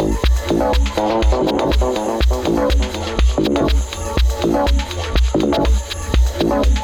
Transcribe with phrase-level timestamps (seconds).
[0.00, 0.29] Thank
[6.42, 6.79] Thank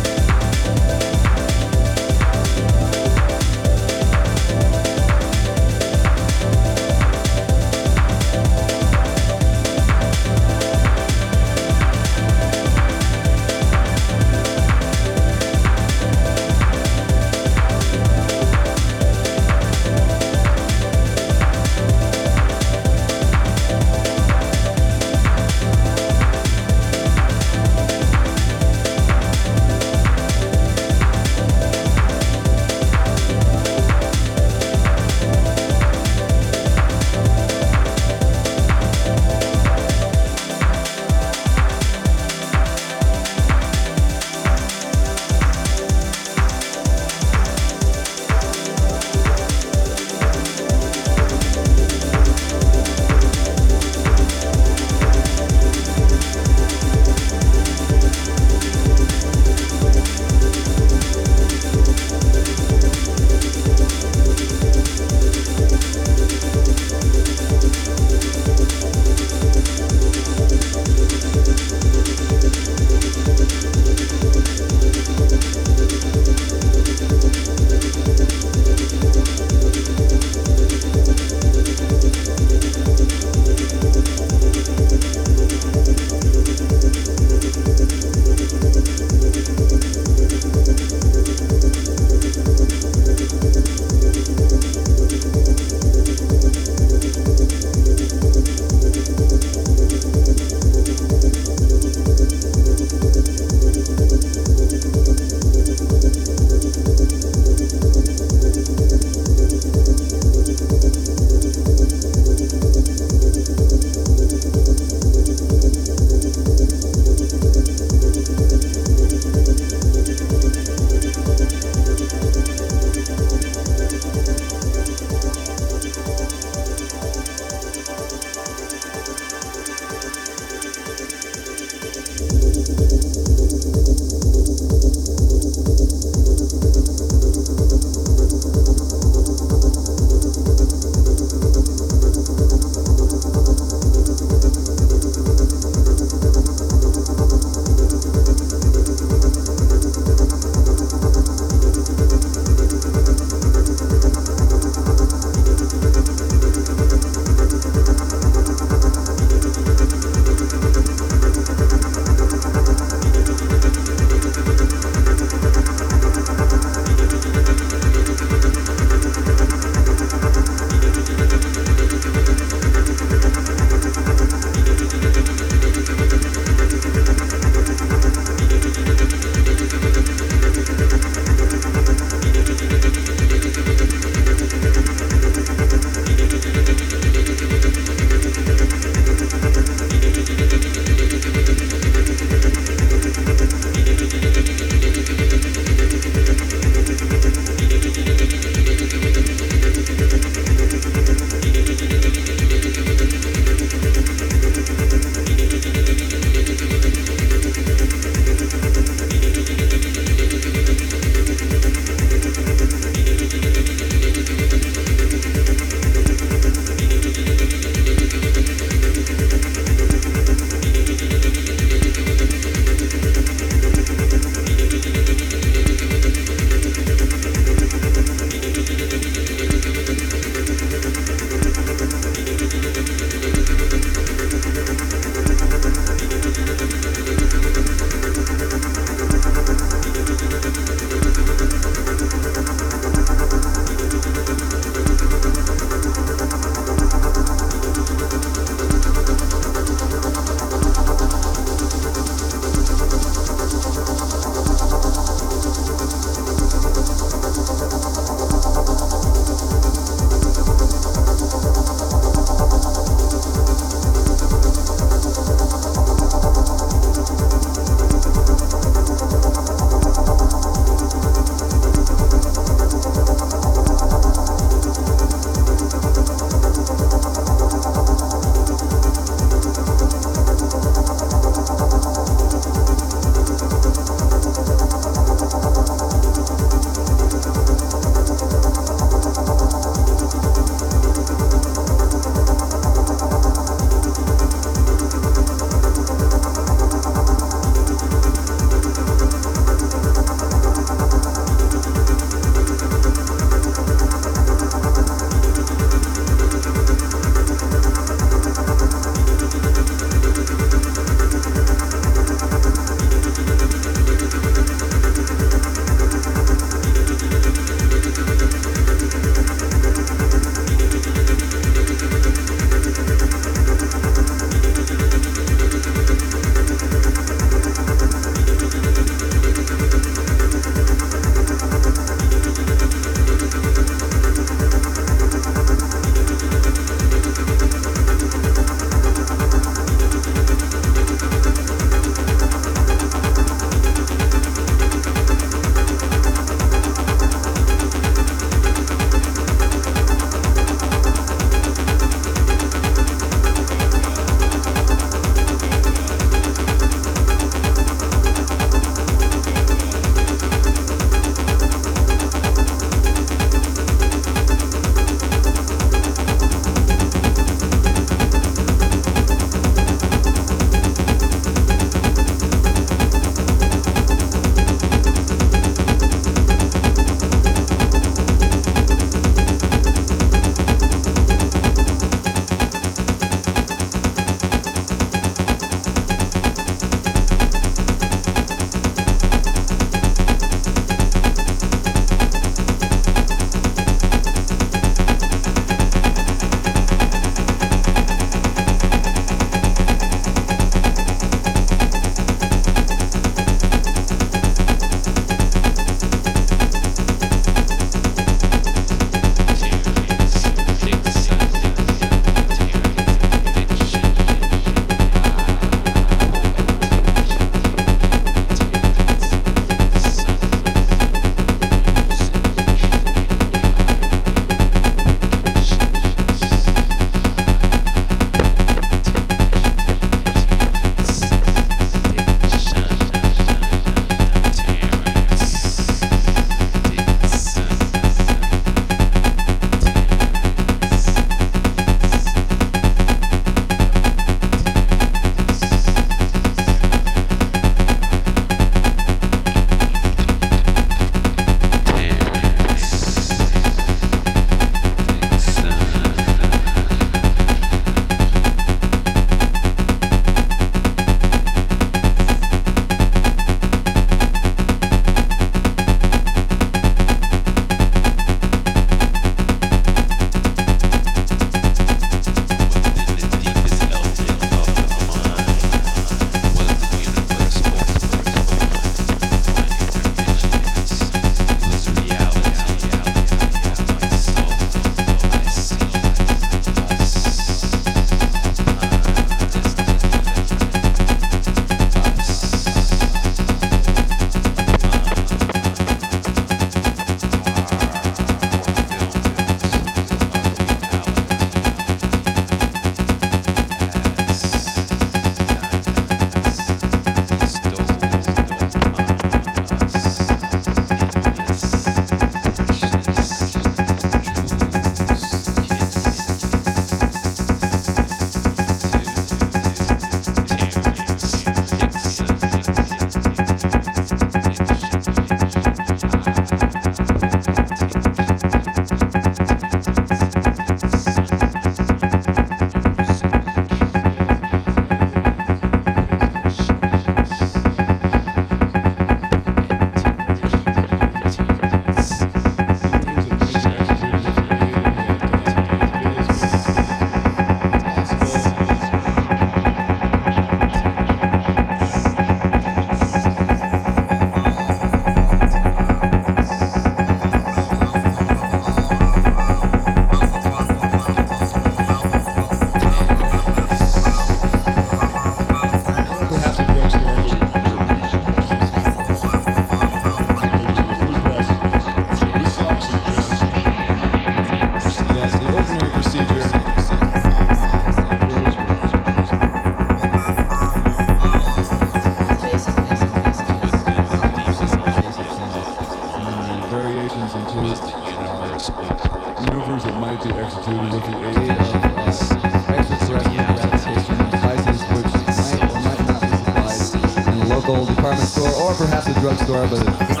[598.61, 600.00] perhaps a drugstore, but